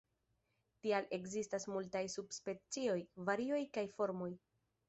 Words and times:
Tial 0.85 1.05
ekzistas 1.17 1.69
multaj 1.75 2.03
subspecioj, 2.15 2.99
varioj 3.29 3.63
kaj 3.77 3.89
formoj. 4.01 4.33